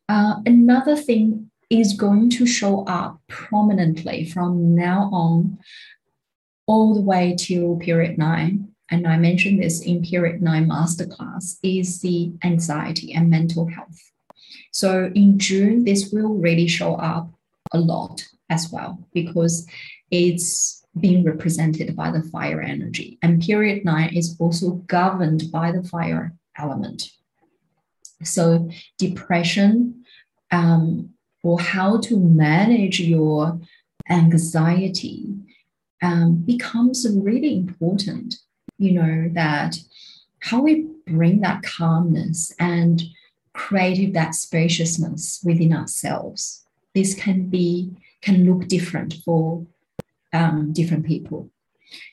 Uh, 0.09 0.35
another 0.45 0.95
thing 0.95 1.49
is 1.69 1.93
going 1.93 2.29
to 2.29 2.45
show 2.45 2.85
up 2.85 3.19
prominently 3.27 4.25
from 4.25 4.75
now 4.75 5.09
on 5.11 5.57
all 6.65 6.93
the 6.93 7.01
way 7.01 7.35
till 7.37 7.77
period 7.77 8.17
nine, 8.17 8.69
and 8.89 9.07
I 9.07 9.17
mentioned 9.17 9.61
this 9.61 9.81
in 9.81 10.03
period 10.03 10.41
nine 10.41 10.67
masterclass, 10.67 11.57
is 11.63 12.01
the 12.01 12.33
anxiety 12.43 13.13
and 13.13 13.29
mental 13.29 13.67
health. 13.67 13.99
So 14.71 15.11
in 15.13 15.39
June, 15.39 15.83
this 15.83 16.11
will 16.11 16.33
really 16.33 16.67
show 16.67 16.95
up 16.95 17.29
a 17.71 17.79
lot 17.79 18.25
as 18.49 18.69
well 18.71 19.07
because 19.13 19.67
it's 20.11 20.83
being 20.99 21.23
represented 21.23 21.95
by 21.95 22.11
the 22.11 22.21
fire 22.21 22.61
energy. 22.61 23.17
And 23.21 23.41
period 23.41 23.83
nine 23.83 24.15
is 24.15 24.35
also 24.39 24.71
governed 24.87 25.51
by 25.51 25.71
the 25.71 25.83
fire 25.83 26.33
element. 26.57 27.09
So 28.23 28.69
depression 28.97 30.05
um, 30.51 31.09
or 31.43 31.59
how 31.59 31.97
to 32.01 32.19
manage 32.19 32.99
your 32.99 33.59
anxiety 34.09 35.25
um, 36.03 36.35
becomes 36.45 37.07
really 37.09 37.55
important. 37.55 38.35
You 38.77 38.91
know, 38.91 39.29
that 39.33 39.77
how 40.39 40.61
we 40.61 40.87
bring 41.07 41.41
that 41.41 41.63
calmness 41.63 42.53
and 42.59 43.01
create 43.53 44.13
that 44.13 44.35
spaciousness 44.35 45.41
within 45.43 45.73
ourselves. 45.73 46.65
This 46.93 47.15
can 47.15 47.49
be 47.49 47.91
can 48.21 48.45
look 48.45 48.67
different 48.67 49.15
for 49.25 49.65
um, 50.33 50.73
different 50.73 51.05
people. 51.05 51.49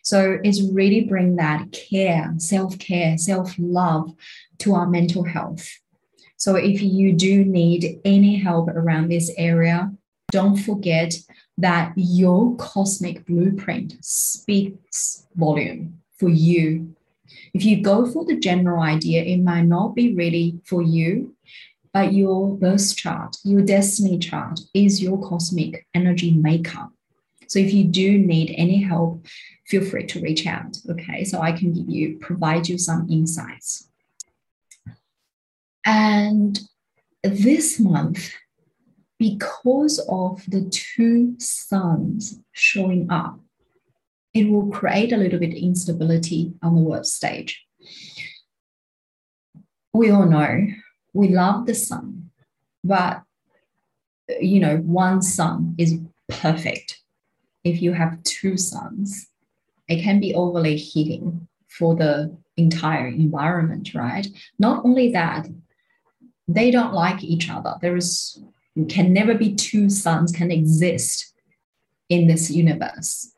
So 0.02 0.38
it's 0.44 0.60
really 0.60 1.02
bring 1.02 1.36
that 1.36 1.72
care, 1.72 2.34
self 2.38 2.78
care, 2.78 3.18
self 3.18 3.54
love 3.58 4.12
to 4.58 4.74
our 4.74 4.86
mental 4.86 5.24
health. 5.24 5.68
So 6.36 6.54
if 6.54 6.80
you 6.82 7.12
do 7.12 7.44
need 7.44 8.00
any 8.04 8.36
help 8.36 8.68
around 8.68 9.08
this 9.08 9.30
area, 9.36 9.92
don't 10.30 10.56
forget 10.56 11.14
that 11.60 11.92
your 11.96 12.56
cosmic 12.56 13.26
blueprint 13.26 13.96
speaks 14.00 15.26
volume 15.34 16.00
for 16.18 16.28
you. 16.28 16.94
If 17.54 17.64
you 17.64 17.82
go 17.82 18.06
for 18.10 18.24
the 18.24 18.38
general 18.38 18.82
idea, 18.82 19.22
it 19.22 19.38
might 19.38 19.66
not 19.66 19.94
be 19.94 20.14
really 20.14 20.60
for 20.64 20.82
you, 20.82 21.34
but 21.92 22.12
your 22.12 22.56
birth 22.56 22.96
chart, 22.96 23.36
your 23.44 23.62
destiny 23.62 24.18
chart 24.18 24.60
is 24.74 25.02
your 25.02 25.20
cosmic 25.20 25.86
energy 25.94 26.32
makeup. 26.32 26.90
So 27.48 27.58
if 27.58 27.72
you 27.72 27.84
do 27.84 28.16
need 28.18 28.54
any 28.56 28.82
help, 28.82 29.26
feel 29.66 29.84
free 29.84 30.06
to 30.06 30.20
reach 30.20 30.46
out. 30.46 30.76
Okay, 30.88 31.24
so 31.24 31.40
I 31.40 31.50
can 31.52 31.72
give 31.72 31.88
you 31.88 32.18
provide 32.20 32.68
you 32.68 32.78
some 32.78 33.08
insights. 33.10 33.88
And 35.84 36.60
this 37.24 37.80
month, 37.80 38.32
because 39.20 39.98
of 40.08 40.42
the 40.48 40.62
two 40.70 41.36
suns 41.38 42.40
showing 42.52 43.06
up, 43.10 43.38
it 44.32 44.48
will 44.48 44.70
create 44.70 45.12
a 45.12 45.18
little 45.18 45.38
bit 45.38 45.52
instability 45.52 46.54
on 46.62 46.74
the 46.74 46.80
world 46.80 47.06
stage. 47.06 47.62
We 49.92 50.10
all 50.10 50.26
know 50.26 50.68
we 51.12 51.28
love 51.28 51.66
the 51.66 51.74
sun, 51.74 52.30
but 52.82 53.22
you 54.40 54.58
know, 54.58 54.78
one 54.78 55.20
sun 55.20 55.74
is 55.76 55.98
perfect. 56.28 57.02
If 57.62 57.82
you 57.82 57.92
have 57.92 58.22
two 58.22 58.56
suns, 58.56 59.28
it 59.86 60.02
can 60.02 60.18
be 60.18 60.34
overly 60.34 60.76
heating 60.76 61.46
for 61.68 61.94
the 61.94 62.34
entire 62.56 63.08
environment, 63.08 63.92
right? 63.92 64.26
Not 64.58 64.82
only 64.86 65.12
that, 65.12 65.46
they 66.48 66.70
don't 66.70 66.94
like 66.94 67.22
each 67.22 67.50
other. 67.50 67.74
There 67.82 67.96
is 67.96 68.42
can 68.88 69.12
never 69.12 69.34
be 69.34 69.54
two 69.54 69.90
suns 69.90 70.32
can 70.32 70.50
exist 70.50 71.34
in 72.08 72.26
this 72.26 72.50
universe. 72.50 73.32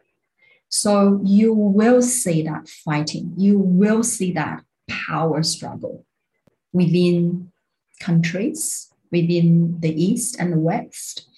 So 0.68 1.20
you 1.24 1.52
will 1.52 2.00
see 2.02 2.42
that 2.42 2.68
fighting. 2.68 3.34
You 3.36 3.58
will 3.58 4.02
see 4.02 4.32
that 4.32 4.62
power 4.88 5.42
struggle 5.42 6.06
within 6.72 7.52
countries, 8.00 8.90
within 9.10 9.78
the 9.80 9.92
East 10.02 10.36
and 10.38 10.52
the 10.52 10.58
West. 10.58 11.28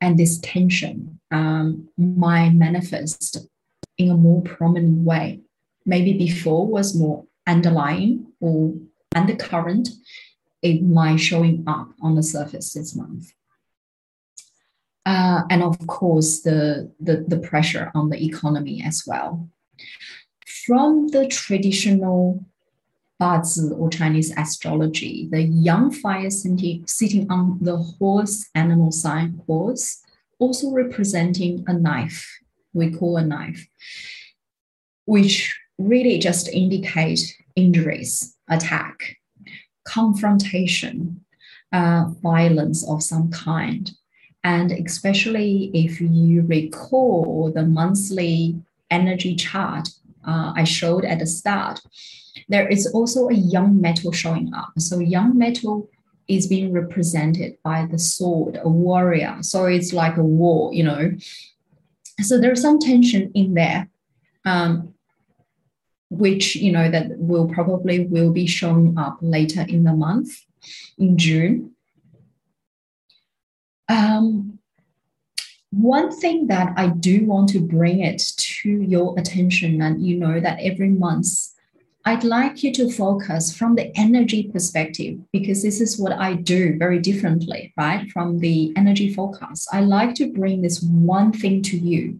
And 0.00 0.18
this 0.18 0.38
tension 0.38 1.20
um, 1.30 1.88
might 1.96 2.50
manifest 2.50 3.46
in 3.96 4.10
a 4.10 4.16
more 4.16 4.42
prominent 4.42 5.04
way. 5.04 5.40
Maybe 5.84 6.12
before 6.12 6.66
was 6.66 6.94
more 6.94 7.24
underlying 7.46 8.26
or 8.40 8.74
undercurrent, 9.14 9.88
might 10.74 11.16
showing 11.16 11.64
up 11.66 11.88
on 12.00 12.14
the 12.14 12.22
surface 12.22 12.72
this 12.72 12.94
month. 12.94 13.32
Uh, 15.04 15.42
and 15.50 15.62
of 15.62 15.78
course, 15.86 16.40
the, 16.40 16.90
the, 17.00 17.24
the 17.28 17.38
pressure 17.38 17.92
on 17.94 18.10
the 18.10 18.24
economy 18.24 18.82
as 18.84 19.04
well. 19.06 19.48
From 20.66 21.08
the 21.08 21.28
traditional 21.28 22.44
Bazi 23.20 23.70
or 23.78 23.88
Chinese 23.88 24.32
astrology, 24.36 25.28
the 25.30 25.42
yang 25.42 25.90
fire 25.90 26.28
sitting 26.30 27.30
on 27.30 27.58
the 27.60 27.76
horse 27.76 28.48
animal 28.54 28.90
sign 28.92 29.40
horse, 29.46 30.02
also 30.38 30.70
representing 30.72 31.64
a 31.66 31.72
knife, 31.72 32.40
we 32.74 32.90
call 32.90 33.16
a 33.16 33.24
knife, 33.24 33.66
which 35.06 35.56
really 35.78 36.18
just 36.18 36.48
indicate 36.48 37.36
injuries, 37.54 38.36
attack, 38.48 39.16
confrontation, 39.86 41.24
uh, 41.72 42.06
violence 42.22 42.88
of 42.88 43.02
some 43.02 43.30
kind. 43.30 43.90
And 44.44 44.70
especially 44.72 45.70
if 45.74 46.00
you 46.00 46.42
recall 46.42 47.50
the 47.54 47.64
monthly 47.64 48.60
energy 48.90 49.34
chart 49.34 49.88
uh, 50.26 50.52
I 50.54 50.64
showed 50.64 51.04
at 51.04 51.20
the 51.20 51.26
start, 51.26 51.80
there 52.48 52.68
is 52.68 52.86
also 52.86 53.28
a 53.28 53.34
yang 53.34 53.80
metal 53.80 54.12
showing 54.12 54.52
up. 54.54 54.72
So, 54.78 54.98
yang 54.98 55.38
metal 55.38 55.88
is 56.28 56.46
being 56.46 56.72
represented 56.72 57.56
by 57.62 57.86
the 57.86 57.98
sword, 57.98 58.58
a 58.62 58.68
warrior. 58.68 59.38
So, 59.40 59.64
it's 59.66 59.92
like 59.92 60.16
a 60.16 60.22
war, 60.22 60.74
you 60.74 60.84
know. 60.84 61.12
So, 62.20 62.40
there's 62.40 62.62
some 62.62 62.78
tension 62.78 63.30
in 63.34 63.54
there. 63.54 63.88
Um, 64.44 64.94
which 66.10 66.56
you 66.56 66.72
know 66.72 66.90
that 66.90 67.18
will 67.18 67.48
probably 67.48 68.06
will 68.06 68.32
be 68.32 68.46
showing 68.46 68.96
up 68.96 69.18
later 69.20 69.64
in 69.68 69.84
the 69.84 69.92
month 69.92 70.30
in 70.98 71.18
june. 71.18 71.72
Um, 73.88 74.56
one 75.70 76.10
thing 76.10 76.46
that 76.46 76.72
i 76.76 76.88
do 76.88 77.26
want 77.26 77.48
to 77.48 77.60
bring 77.60 78.00
it 78.00 78.22
to 78.38 78.70
your 78.70 79.18
attention 79.18 79.82
and 79.82 80.04
you 80.06 80.16
know 80.16 80.40
that 80.40 80.58
every 80.60 80.88
month 80.88 81.26
i'd 82.06 82.24
like 82.24 82.62
you 82.62 82.72
to 82.72 82.90
focus 82.90 83.54
from 83.54 83.74
the 83.74 83.94
energy 83.94 84.44
perspective 84.44 85.18
because 85.32 85.62
this 85.62 85.80
is 85.80 85.98
what 85.98 86.12
i 86.12 86.32
do 86.32 86.78
very 86.78 86.98
differently 86.98 87.74
right 87.76 88.10
from 88.10 88.38
the 88.38 88.72
energy 88.76 89.12
forecast 89.12 89.68
i 89.72 89.80
like 89.80 90.14
to 90.14 90.32
bring 90.32 90.62
this 90.62 90.80
one 90.82 91.30
thing 91.30 91.60
to 91.60 91.76
you 91.76 92.18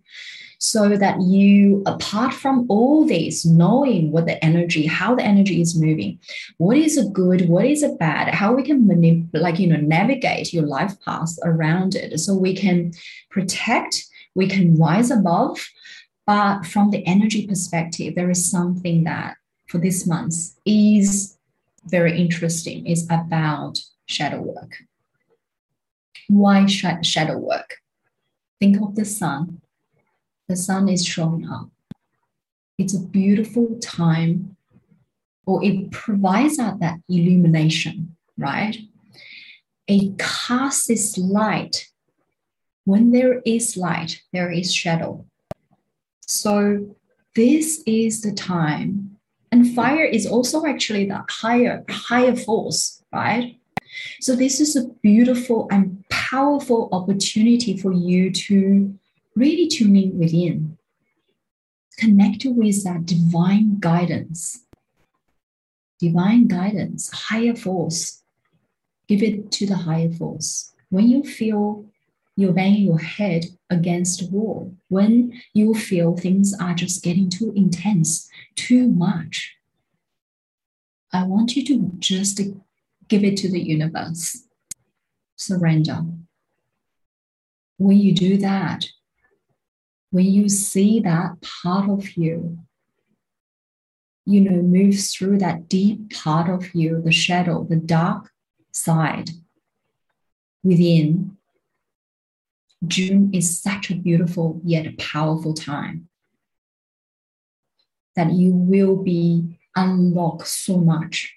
so 0.59 0.97
that 0.97 1.21
you, 1.21 1.83
apart 1.87 2.33
from 2.33 2.67
all 2.69 3.07
this, 3.07 3.45
knowing 3.45 4.11
what 4.11 4.27
the 4.27 4.43
energy, 4.45 4.87
how 4.87 5.15
the 5.15 5.23
energy 5.23 5.61
is 5.61 5.79
moving, 5.79 6.19
what 6.59 6.77
is 6.77 6.97
a 6.97 7.09
good, 7.11 7.49
what 7.49 7.67
is 7.67 7.83
a 7.83 7.91
bad, 7.91 8.35
how 8.35 8.55
we 8.55 8.63
can 8.63 8.85
manip- 8.85 9.29
like 9.35 9.59
you 9.59 9.67
know 9.67 9.77
navigate 9.77 10.53
your 10.53 10.67
life 10.67 10.95
path 11.05 11.37
around 11.45 11.95
it, 11.95 12.19
so 12.19 12.35
we 12.35 12.55
can 12.55 12.93
protect, 13.31 14.07
we 14.35 14.49
can 14.49 14.77
rise 14.77 15.11
above. 15.11 15.69
But 16.27 16.67
from 16.67 16.91
the 16.91 17.07
energy 17.07 17.47
perspective, 17.47 18.15
there 18.15 18.31
is 18.31 18.51
something 18.51 19.05
that 19.05 19.37
for 19.69 19.79
this 19.79 20.07
month 20.07 20.35
is 20.65 21.37
very 21.85 22.19
interesting. 22.19 22.87
Is 22.87 23.05
about 23.11 23.81
shadow 24.07 24.41
work. 24.41 24.79
Why 26.29 26.67
sh- 26.67 26.85
shadow 27.03 27.39
work? 27.39 27.77
Think 28.59 28.81
of 28.81 28.97
the 28.97 29.05
sun 29.05 29.61
the 30.49 30.57
sun 30.57 30.89
is 30.89 31.05
showing 31.05 31.49
up. 31.49 31.69
It's 32.79 32.95
a 32.95 33.01
beautiful 33.01 33.79
time, 33.81 34.57
or 35.47 35.65
it 35.65 35.91
provides 35.91 36.59
out 36.59 36.81
that 36.81 37.01
illumination, 37.09 38.17
right? 38.37 38.77
It 39.87 40.19
casts 40.19 40.87
this 40.87 41.17
light. 41.17 41.89
When 42.85 43.11
there 43.11 43.41
is 43.45 43.77
light, 43.77 44.23
there 44.33 44.51
is 44.51 44.73
shadow. 44.73 45.25
So, 46.27 46.97
this 47.35 47.83
is 47.87 48.23
the 48.23 48.33
time. 48.33 49.17
And 49.51 49.75
fire 49.75 50.05
is 50.05 50.27
also 50.27 50.67
actually 50.67 51.07
the 51.07 51.25
higher, 51.29 51.85
higher 51.89 52.37
force, 52.37 53.03
right? 53.13 53.59
So, 54.21 54.37
this 54.37 54.61
is 54.61 54.77
a 54.77 54.89
beautiful 55.03 55.67
and 55.71 56.05
powerful 56.11 56.89
opportunity 56.93 57.77
for 57.77 57.93
you 57.93 58.31
to 58.31 58.99
really 59.37 59.69
tuning 59.69 60.19
within, 60.19 60.79
connect 61.99 62.45
with 62.47 62.83
that 62.85 63.05
divine 63.05 63.79
guidance, 63.79 64.65
divine 66.01 66.49
guidance, 66.49 67.11
higher 67.13 67.55
force. 67.55 68.23
Give 69.07 69.23
it 69.23 69.53
to 69.53 69.67
the 69.67 69.77
higher 69.77 70.11
force. 70.11 70.73
When 70.89 71.09
you 71.09 71.23
feel 71.23 71.85
you're 72.37 72.53
banging 72.53 72.83
your 72.83 72.99
head 72.99 73.47
against 73.71 74.21
the 74.21 74.31
wall, 74.31 74.75
when 74.89 75.41
you 75.55 75.75
feel 75.75 76.17
things 76.17 76.55
are 76.61 76.75
just 76.75 77.05
getting 77.05 77.31
too 77.31 77.53
intense, 77.55 78.29
too 78.57 78.89
much, 78.89 79.55
I 81.13 81.23
want 81.23 81.57
you 81.57 81.65
to 81.67 81.93
just 81.99 82.41
give 83.09 83.23
it 83.23 83.37
to 83.39 83.51
the 83.51 83.61
universe. 83.61 84.43
Surrender. 85.37 86.05
When 87.79 87.99
you 87.99 88.13
do 88.13 88.39
that, 88.39 88.87
when 90.11 90.27
you 90.27 90.49
see 90.49 91.01
that 91.01 91.41
part 91.63 91.91
of 91.91 92.17
you, 92.17 92.59
you 94.25 94.41
know, 94.41 94.63
move 94.63 94.99
through 94.99 95.39
that 95.39 95.69
deep 95.69 96.13
part 96.13 96.49
of 96.49 96.75
you, 96.75 97.01
the 97.03 97.13
shadow, 97.13 97.65
the 97.65 97.77
dark 97.77 98.31
side 98.73 99.31
within, 100.63 101.37
June 102.87 103.31
is 103.33 103.61
such 103.61 103.91
a 103.91 103.95
beautiful 103.95 104.61
yet 104.65 104.99
powerful 104.99 105.55
time 105.55 106.09
that 108.15 108.33
you 108.33 108.53
will 108.53 108.97
be 108.97 109.59
unlocked 109.75 110.47
so 110.47 110.79
much, 110.79 111.35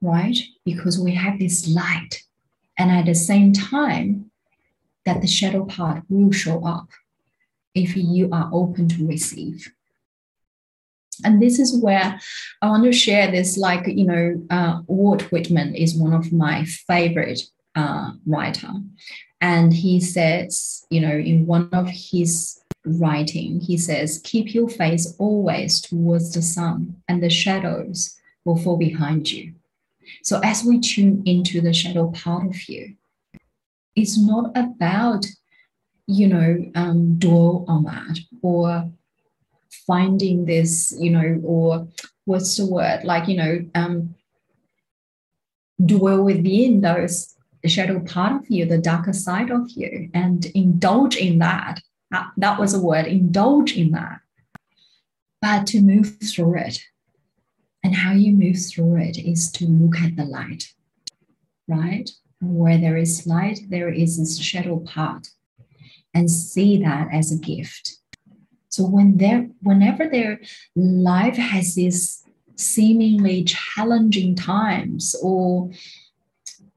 right? 0.00 0.38
Because 0.64 0.98
we 0.98 1.14
have 1.14 1.38
this 1.38 1.68
light, 1.68 2.22
and 2.78 2.90
at 2.90 3.06
the 3.06 3.14
same 3.14 3.52
time, 3.52 4.30
that 5.04 5.20
the 5.20 5.26
shadow 5.26 5.64
part 5.64 6.02
will 6.08 6.30
show 6.30 6.64
up 6.64 6.90
if 7.74 7.96
you 7.96 8.28
are 8.32 8.50
open 8.52 8.88
to 8.88 9.06
receive. 9.06 9.72
And 11.24 11.40
this 11.40 11.58
is 11.58 11.76
where 11.76 12.18
I 12.62 12.68
want 12.68 12.84
to 12.84 12.92
share 12.92 13.30
this. 13.30 13.58
Like, 13.58 13.86
you 13.86 14.04
know, 14.04 14.46
uh, 14.50 14.80
Walt 14.86 15.30
Whitman 15.30 15.74
is 15.74 15.94
one 15.94 16.14
of 16.14 16.32
my 16.32 16.64
favorite 16.64 17.42
uh, 17.74 18.12
writer. 18.26 18.70
And 19.40 19.72
he 19.72 20.00
says, 20.00 20.86
you 20.90 21.00
know, 21.00 21.12
in 21.12 21.46
one 21.46 21.68
of 21.72 21.88
his 21.88 22.60
writing, 22.84 23.60
he 23.60 23.76
says, 23.76 24.20
keep 24.24 24.54
your 24.54 24.68
face 24.68 25.14
always 25.18 25.80
towards 25.80 26.32
the 26.32 26.42
sun 26.42 26.96
and 27.08 27.22
the 27.22 27.30
shadows 27.30 28.16
will 28.44 28.56
fall 28.56 28.76
behind 28.76 29.30
you. 29.30 29.54
So 30.22 30.40
as 30.42 30.64
we 30.64 30.80
tune 30.80 31.22
into 31.26 31.60
the 31.60 31.72
shadow 31.72 32.10
part 32.10 32.46
of 32.46 32.68
you, 32.68 32.96
it's 33.94 34.18
not 34.18 34.50
about 34.56 35.26
you 36.10 36.26
know, 36.26 36.70
um, 36.74 37.18
dwell 37.18 37.64
on 37.68 37.84
that 37.84 38.18
or 38.42 38.90
finding 39.86 40.44
this, 40.44 40.92
you 40.98 41.10
know, 41.10 41.40
or 41.44 41.86
what's 42.24 42.56
the 42.56 42.66
word? 42.66 43.04
Like, 43.04 43.28
you 43.28 43.36
know, 43.36 43.64
um, 43.74 44.14
dwell 45.84 46.22
within 46.22 46.80
those 46.80 47.34
shadow 47.64 48.00
part 48.00 48.32
of 48.32 48.50
you, 48.50 48.66
the 48.66 48.78
darker 48.78 49.12
side 49.12 49.50
of 49.50 49.70
you, 49.70 50.10
and 50.12 50.46
indulge 50.46 51.16
in 51.16 51.38
that. 51.38 51.80
That, 52.10 52.30
that 52.38 52.58
was 52.58 52.74
a 52.74 52.80
word, 52.80 53.06
indulge 53.06 53.76
in 53.76 53.92
that. 53.92 54.20
But 55.40 55.66
to 55.68 55.80
move 55.80 56.18
through 56.22 56.58
it. 56.58 56.80
And 57.82 57.94
how 57.94 58.12
you 58.12 58.32
move 58.32 58.58
through 58.60 58.96
it 58.96 59.16
is 59.16 59.50
to 59.52 59.66
look 59.66 59.98
at 60.00 60.16
the 60.16 60.24
light, 60.24 60.74
right? 61.66 62.10
Where 62.42 62.78
there 62.78 62.96
is 62.96 63.26
light, 63.26 63.60
there 63.70 63.88
is 63.88 64.18
this 64.18 64.38
shadow 64.38 64.80
part 64.80 65.28
and 66.14 66.30
see 66.30 66.82
that 66.82 67.08
as 67.12 67.32
a 67.32 67.38
gift. 67.38 67.96
So 68.68 68.84
when 68.84 69.16
there, 69.16 69.48
whenever 69.62 70.08
their 70.08 70.40
life 70.76 71.36
has 71.36 71.74
this 71.74 72.24
seemingly 72.56 73.44
challenging 73.44 74.34
times 74.34 75.16
or 75.22 75.70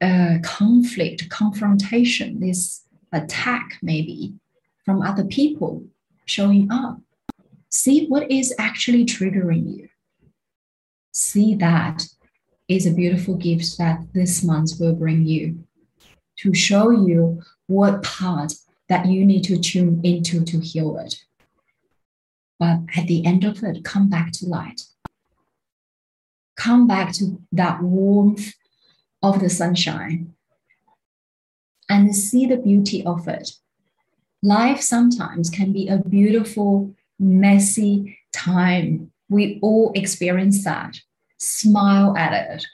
uh, 0.00 0.38
conflict, 0.42 1.28
confrontation, 1.30 2.40
this 2.40 2.84
attack 3.12 3.78
maybe 3.82 4.34
from 4.84 5.02
other 5.02 5.24
people 5.24 5.84
showing 6.26 6.70
up. 6.70 6.98
See 7.68 8.06
what 8.06 8.30
is 8.30 8.54
actually 8.58 9.04
triggering 9.04 9.76
you. 9.76 9.88
See 11.12 11.54
that 11.56 12.06
is 12.68 12.86
a 12.86 12.92
beautiful 12.92 13.36
gift 13.36 13.78
that 13.78 14.00
this 14.14 14.42
month 14.42 14.72
will 14.80 14.94
bring 14.94 15.26
you 15.26 15.64
to 16.38 16.54
show 16.54 16.90
you 16.90 17.42
what 17.66 18.02
part 18.02 18.52
that 18.94 19.06
you 19.06 19.26
need 19.26 19.42
to 19.42 19.58
tune 19.58 20.00
into 20.04 20.44
to 20.44 20.60
heal 20.60 20.96
it. 20.98 21.16
But 22.60 22.78
at 22.96 23.08
the 23.08 23.26
end 23.26 23.42
of 23.42 23.64
it, 23.64 23.82
come 23.82 24.08
back 24.08 24.30
to 24.34 24.46
light. 24.46 24.82
Come 26.56 26.86
back 26.86 27.12
to 27.14 27.42
that 27.50 27.82
warmth 27.82 28.54
of 29.20 29.40
the 29.40 29.50
sunshine 29.50 30.34
and 31.88 32.14
see 32.14 32.46
the 32.46 32.56
beauty 32.56 33.04
of 33.04 33.26
it. 33.26 33.50
Life 34.44 34.80
sometimes 34.80 35.50
can 35.50 35.72
be 35.72 35.88
a 35.88 35.98
beautiful, 35.98 36.94
messy 37.18 38.16
time. 38.32 39.10
We 39.28 39.58
all 39.60 39.90
experience 39.96 40.62
that. 40.62 41.00
Smile 41.38 42.16
at 42.16 42.32
it. 42.32 42.66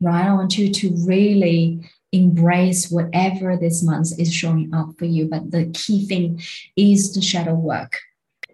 Right? 0.00 0.26
I 0.26 0.32
want 0.32 0.58
you 0.58 0.72
to 0.72 0.96
really 1.06 1.88
embrace 2.14 2.90
whatever 2.90 3.56
this 3.56 3.82
month 3.82 4.18
is 4.18 4.32
showing 4.32 4.72
up 4.72 4.96
for 4.98 5.04
you. 5.04 5.26
But 5.26 5.50
the 5.50 5.66
key 5.74 6.06
thing 6.06 6.40
is 6.76 7.12
the 7.12 7.20
shadow 7.20 7.54
work. 7.54 7.98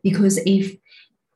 Because 0.03 0.39
if 0.47 0.77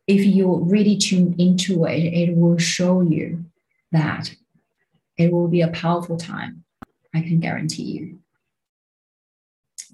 if 0.07 0.25
you 0.25 0.57
really 0.65 0.97
tune 0.97 1.35
into 1.39 1.85
it, 1.87 2.03
it 2.03 2.37
will 2.37 2.59
show 2.59 3.01
you 3.01 3.45
that 3.93 4.35
it 5.17 5.33
will 5.33 5.49
be 5.49 5.63
a 5.63 5.69
powerful 5.69 6.17
time. 6.17 6.65
I 7.15 7.21
can 7.21 7.41
guarantee 7.41 7.85
you. 7.85 8.19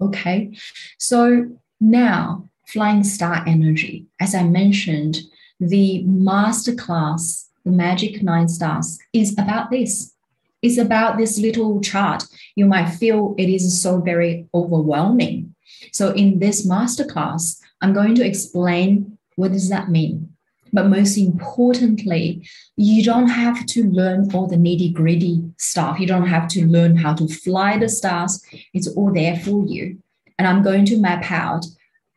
Okay, 0.00 0.56
so 0.98 1.50
now 1.80 2.48
flying 2.66 3.04
star 3.04 3.44
energy. 3.46 4.06
As 4.18 4.34
I 4.34 4.44
mentioned, 4.44 5.18
the 5.60 6.04
masterclass, 6.06 7.48
the 7.64 7.70
Magic 7.70 8.22
Nine 8.22 8.48
Stars, 8.48 8.98
is 9.12 9.38
about 9.38 9.70
this. 9.70 10.14
It's 10.62 10.78
about 10.78 11.16
this 11.16 11.38
little 11.38 11.80
chart. 11.80 12.24
You 12.54 12.66
might 12.66 12.90
feel 12.90 13.34
it 13.38 13.48
is 13.48 13.80
so 13.80 14.00
very 14.00 14.46
overwhelming. 14.54 15.54
So 15.92 16.10
in 16.12 16.38
this 16.38 16.66
masterclass, 16.66 17.58
I'm 17.80 17.92
going 17.92 18.14
to 18.16 18.26
explain 18.26 19.18
what 19.36 19.52
does 19.52 19.68
that 19.70 19.90
mean. 19.90 20.30
But 20.72 20.86
most 20.86 21.16
importantly, 21.16 22.46
you 22.76 23.02
don't 23.02 23.28
have 23.28 23.66
to 23.66 23.90
learn 23.90 24.32
all 24.34 24.46
the 24.46 24.56
nitty 24.56 24.92
gritty 24.92 25.42
stuff. 25.58 25.98
You 25.98 26.06
don't 26.06 26.28
have 26.28 26.46
to 26.48 26.66
learn 26.66 26.96
how 26.96 27.14
to 27.14 27.26
fly 27.26 27.78
the 27.78 27.88
stars. 27.88 28.44
It's 28.72 28.86
all 28.86 29.12
there 29.12 29.36
for 29.36 29.66
you. 29.66 29.98
And 30.38 30.46
I'm 30.46 30.62
going 30.62 30.84
to 30.86 30.98
map 30.98 31.30
out 31.30 31.66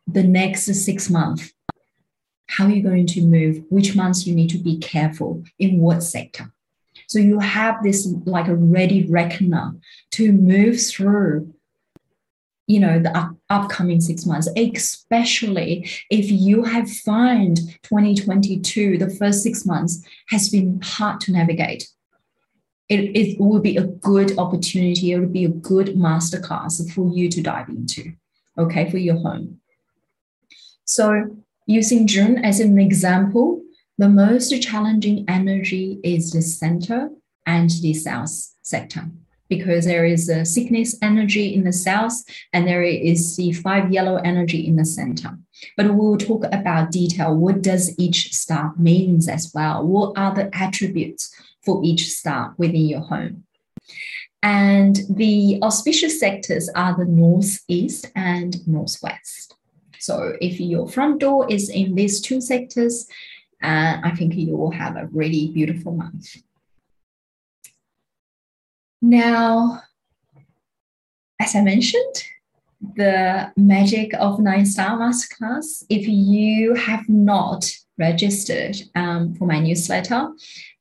the 0.06 0.22
next 0.22 0.64
six 0.64 1.10
months. 1.10 1.52
How 2.46 2.66
are 2.66 2.70
you 2.70 2.82
going 2.82 3.06
to 3.08 3.22
move? 3.22 3.64
Which 3.70 3.96
months 3.96 4.26
you 4.26 4.34
need 4.34 4.50
to 4.50 4.58
be 4.58 4.78
careful 4.78 5.42
in 5.58 5.80
what 5.80 6.02
sector? 6.02 6.53
So 7.14 7.20
you 7.20 7.38
have 7.38 7.80
this 7.80 8.08
like 8.24 8.48
a 8.48 8.56
ready 8.56 9.06
reckoner 9.06 9.76
to 10.14 10.32
move 10.32 10.84
through 10.84 11.54
you 12.66 12.80
know 12.80 12.98
the 12.98 13.16
up- 13.16 13.36
upcoming 13.50 14.00
six 14.00 14.26
months 14.26 14.48
especially 14.56 15.88
if 16.10 16.28
you 16.28 16.64
have 16.64 16.90
found 16.90 17.58
2022 17.84 18.98
the 18.98 19.10
first 19.10 19.44
six 19.44 19.64
months 19.64 20.04
has 20.30 20.48
been 20.48 20.80
hard 20.82 21.20
to 21.20 21.30
navigate. 21.30 21.86
It, 22.88 23.16
it 23.16 23.38
will 23.38 23.60
be 23.60 23.76
a 23.76 23.84
good 23.84 24.36
opportunity 24.36 25.12
it 25.12 25.20
will 25.20 25.28
be 25.28 25.44
a 25.44 25.50
good 25.70 25.94
masterclass 25.94 26.82
for 26.92 27.08
you 27.14 27.28
to 27.28 27.40
dive 27.40 27.68
into 27.68 28.12
okay 28.58 28.90
for 28.90 28.98
your 28.98 29.18
home. 29.18 29.60
So 30.84 31.36
using 31.66 32.08
june 32.08 32.44
as 32.44 32.58
an 32.58 32.76
example 32.80 33.63
the 33.98 34.08
most 34.08 34.50
challenging 34.62 35.24
energy 35.28 36.00
is 36.02 36.32
the 36.32 36.42
center 36.42 37.10
and 37.46 37.70
the 37.82 37.94
south 37.94 38.54
sector 38.62 39.04
because 39.48 39.84
there 39.84 40.04
is 40.04 40.28
a 40.28 40.44
sickness 40.44 40.96
energy 41.02 41.54
in 41.54 41.64
the 41.64 41.72
south 41.72 42.14
and 42.52 42.66
there 42.66 42.82
is 42.82 43.36
the 43.36 43.52
five 43.52 43.92
yellow 43.92 44.16
energy 44.16 44.66
in 44.66 44.76
the 44.76 44.84
center. 44.84 45.38
But 45.76 45.94
we'll 45.94 46.16
talk 46.16 46.44
about 46.50 46.90
detail. 46.90 47.36
What 47.36 47.62
does 47.62 47.96
each 47.98 48.34
star 48.34 48.72
means 48.76 49.28
as 49.28 49.52
well? 49.54 49.86
What 49.86 50.18
are 50.18 50.34
the 50.34 50.50
attributes 50.56 51.32
for 51.62 51.80
each 51.84 52.10
star 52.10 52.54
within 52.58 52.86
your 52.86 53.00
home? 53.00 53.44
And 54.42 54.98
the 55.08 55.58
auspicious 55.62 56.18
sectors 56.18 56.68
are 56.74 56.96
the 56.96 57.06
northeast 57.06 58.10
and 58.14 58.66
northwest. 58.66 59.54
So 59.98 60.36
if 60.40 60.60
your 60.60 60.86
front 60.88 61.20
door 61.20 61.50
is 61.50 61.70
in 61.70 61.94
these 61.94 62.20
two 62.20 62.40
sectors, 62.42 63.06
uh, 63.64 64.00
I 64.04 64.10
think 64.16 64.34
you 64.34 64.56
will 64.56 64.70
have 64.70 64.96
a 64.96 65.06
really 65.06 65.48
beautiful 65.48 65.92
month. 65.92 66.36
Now, 69.00 69.82
as 71.40 71.54
I 71.54 71.62
mentioned, 71.62 72.24
the 72.96 73.52
magic 73.56 74.14
of 74.14 74.40
nine 74.40 74.66
star 74.66 74.98
masterclass. 74.98 75.84
If 75.88 76.06
you 76.06 76.74
have 76.74 77.08
not 77.08 77.70
registered 77.98 78.76
um, 78.94 79.34
for 79.34 79.46
my 79.46 79.60
newsletter, 79.60 80.30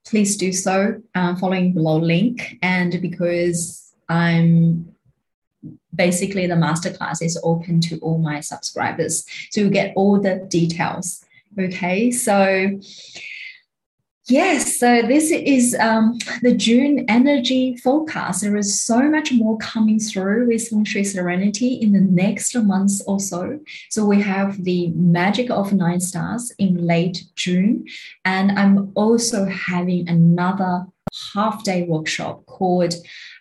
please 0.06 0.36
do 0.38 0.52
so 0.52 1.02
uh, 1.16 1.36
following 1.36 1.74
below 1.74 1.98
link. 1.98 2.58
And 2.62 3.02
because 3.02 3.94
I'm 4.10 4.94
basically 5.96 6.48
the 6.48 6.56
masterclass 6.56 7.22
is 7.22 7.40
open 7.44 7.80
to 7.82 7.98
all 8.00 8.18
my 8.18 8.40
subscribers, 8.42 9.26
so 9.52 9.62
you 9.62 9.70
get 9.70 9.94
all 9.96 10.20
the 10.20 10.46
details. 10.50 11.26
Okay, 11.60 12.12
so 12.12 12.80
Yes, 14.30 14.80
so 14.80 15.02
this 15.02 15.32
is 15.32 15.76
um, 15.82 16.18
the 16.42 16.56
June 16.56 17.04
energy 17.10 17.76
forecast. 17.76 18.42
There 18.42 18.56
is 18.56 18.82
so 18.82 19.02
much 19.10 19.34
more 19.34 19.58
coming 19.58 20.00
through 20.00 20.48
with 20.48 20.70
Feng 20.70 20.86
Shui 20.86 21.04
Serenity 21.04 21.74
in 21.74 21.92
the 21.92 22.00
next 22.00 22.56
months 22.56 23.04
or 23.06 23.20
so. 23.20 23.60
So 23.90 24.06
we 24.06 24.22
have 24.22 24.64
the 24.64 24.92
magic 24.92 25.50
of 25.50 25.74
nine 25.74 26.00
stars 26.00 26.54
in 26.58 26.88
late 26.88 27.26
June. 27.36 27.86
And 28.24 28.58
I'm 28.58 28.94
also 28.96 29.44
having 29.44 30.08
another 30.08 30.86
half 31.34 31.66
day 31.66 31.84
workshop 31.84 32.46
called 32.46 32.94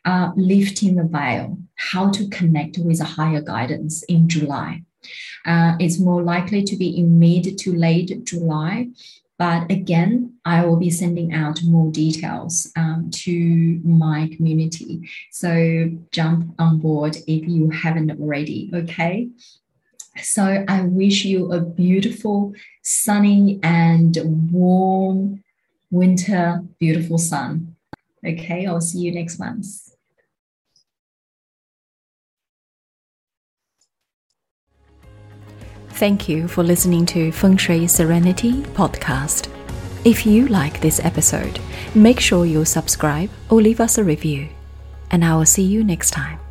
uh, 0.04 0.32
Lifting 0.34 0.96
the 0.96 1.04
Veil 1.04 1.58
How 1.76 2.10
to 2.10 2.28
Connect 2.28 2.78
with 2.78 3.00
a 3.00 3.04
Higher 3.04 3.40
Guidance 3.40 4.02
in 4.04 4.28
July. 4.28 4.82
Uh, 5.44 5.76
it's 5.78 5.98
more 5.98 6.22
likely 6.22 6.62
to 6.64 6.76
be 6.76 6.96
in 6.98 7.18
mid 7.18 7.58
to 7.58 7.74
late 7.74 8.24
July. 8.24 8.88
But 9.38 9.70
again, 9.72 10.34
I 10.44 10.64
will 10.64 10.76
be 10.76 10.90
sending 10.90 11.32
out 11.32 11.64
more 11.64 11.90
details 11.90 12.70
um, 12.76 13.10
to 13.24 13.80
my 13.82 14.30
community. 14.36 15.08
So 15.32 15.90
jump 16.12 16.54
on 16.60 16.78
board 16.78 17.16
if 17.26 17.48
you 17.48 17.70
haven't 17.70 18.10
already, 18.12 18.70
okay? 18.72 19.30
So 20.22 20.64
I 20.68 20.82
wish 20.82 21.24
you 21.24 21.52
a 21.52 21.60
beautiful, 21.60 22.52
sunny, 22.82 23.58
and 23.62 24.16
warm 24.52 25.42
winter, 25.90 26.62
beautiful 26.78 27.18
sun. 27.18 27.76
Okay, 28.24 28.66
I'll 28.66 28.80
see 28.80 29.00
you 29.00 29.12
next 29.12 29.38
month. 29.38 29.91
Thank 36.02 36.28
you 36.28 36.48
for 36.48 36.64
listening 36.64 37.06
to 37.14 37.30
Feng 37.30 37.56
Shui 37.56 37.86
Serenity 37.86 38.54
podcast. 38.74 39.48
If 40.04 40.26
you 40.26 40.48
like 40.48 40.80
this 40.80 40.98
episode, 41.04 41.60
make 41.94 42.18
sure 42.18 42.44
you 42.44 42.64
subscribe 42.64 43.30
or 43.48 43.62
leave 43.62 43.80
us 43.80 43.98
a 43.98 44.02
review. 44.02 44.48
And 45.12 45.24
I 45.24 45.36
will 45.36 45.46
see 45.46 45.62
you 45.62 45.84
next 45.84 46.10
time. 46.10 46.41